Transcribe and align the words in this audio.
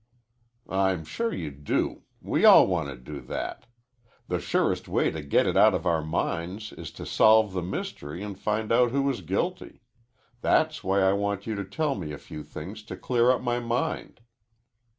"I'm 0.67 1.05
sure 1.05 1.31
you 1.31 1.51
do. 1.51 2.05
We 2.23 2.43
all 2.43 2.65
want 2.65 2.87
to 2.89 2.95
do 2.95 3.19
that. 3.21 3.67
The 4.29 4.39
surest 4.39 4.87
way 4.87 5.11
to 5.11 5.21
get 5.21 5.45
it 5.45 5.55
out 5.55 5.75
of 5.75 5.85
our 5.85 6.01
minds 6.01 6.73
is 6.73 6.89
to 6.93 7.05
solve 7.05 7.53
the 7.53 7.61
mystery 7.61 8.23
and 8.23 8.35
find 8.35 8.71
out 8.71 8.89
who 8.89 9.07
is 9.11 9.21
guilty. 9.21 9.83
That's 10.41 10.83
why 10.83 11.01
I 11.01 11.13
want 11.13 11.45
you 11.45 11.53
to 11.53 11.63
tell 11.63 11.93
me 11.93 12.11
a 12.13 12.17
few 12.17 12.41
things 12.41 12.81
to 12.85 12.97
clear 12.97 13.29
up 13.29 13.43
my 13.43 13.59
mind." 13.59 14.21